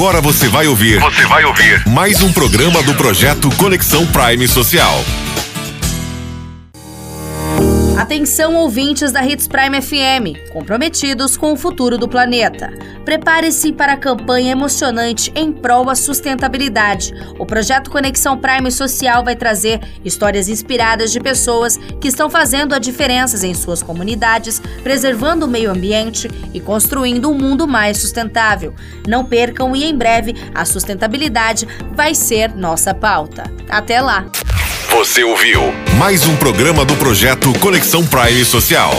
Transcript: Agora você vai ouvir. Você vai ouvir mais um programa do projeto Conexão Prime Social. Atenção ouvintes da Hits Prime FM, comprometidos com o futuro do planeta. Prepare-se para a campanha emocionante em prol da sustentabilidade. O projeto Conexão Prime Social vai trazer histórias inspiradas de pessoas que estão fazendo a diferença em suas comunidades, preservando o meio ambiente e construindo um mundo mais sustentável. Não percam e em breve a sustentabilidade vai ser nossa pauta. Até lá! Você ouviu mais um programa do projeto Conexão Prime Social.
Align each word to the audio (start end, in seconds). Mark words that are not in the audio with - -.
Agora 0.00 0.22
você 0.22 0.48
vai 0.48 0.66
ouvir. 0.66 0.98
Você 0.98 1.26
vai 1.26 1.44
ouvir 1.44 1.86
mais 1.86 2.22
um 2.22 2.32
programa 2.32 2.82
do 2.82 2.94
projeto 2.94 3.54
Conexão 3.58 4.06
Prime 4.06 4.48
Social. 4.48 5.04
Atenção 8.10 8.56
ouvintes 8.56 9.12
da 9.12 9.24
Hits 9.24 9.46
Prime 9.46 9.80
FM, 9.80 10.50
comprometidos 10.52 11.36
com 11.36 11.52
o 11.52 11.56
futuro 11.56 11.96
do 11.96 12.08
planeta. 12.08 12.72
Prepare-se 13.04 13.72
para 13.72 13.92
a 13.92 13.96
campanha 13.96 14.50
emocionante 14.50 15.30
em 15.32 15.52
prol 15.52 15.84
da 15.84 15.94
sustentabilidade. 15.94 17.14
O 17.38 17.46
projeto 17.46 17.88
Conexão 17.88 18.36
Prime 18.36 18.68
Social 18.72 19.22
vai 19.22 19.36
trazer 19.36 19.80
histórias 20.04 20.48
inspiradas 20.48 21.12
de 21.12 21.20
pessoas 21.20 21.76
que 22.00 22.08
estão 22.08 22.28
fazendo 22.28 22.74
a 22.74 22.80
diferença 22.80 23.46
em 23.46 23.54
suas 23.54 23.80
comunidades, 23.80 24.60
preservando 24.82 25.46
o 25.46 25.48
meio 25.48 25.70
ambiente 25.70 26.28
e 26.52 26.58
construindo 26.58 27.30
um 27.30 27.38
mundo 27.38 27.68
mais 27.68 27.98
sustentável. 27.98 28.74
Não 29.06 29.24
percam 29.24 29.76
e 29.76 29.84
em 29.84 29.96
breve 29.96 30.34
a 30.52 30.64
sustentabilidade 30.64 31.64
vai 31.92 32.16
ser 32.16 32.56
nossa 32.56 32.92
pauta. 32.92 33.44
Até 33.68 34.00
lá! 34.00 34.26
Você 34.90 35.22
ouviu 35.22 35.62
mais 35.98 36.26
um 36.26 36.36
programa 36.36 36.84
do 36.84 36.94
projeto 36.96 37.52
Conexão 37.58 38.04
Prime 38.06 38.44
Social. 38.44 38.92